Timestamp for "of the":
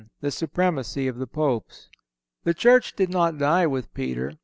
1.07-1.27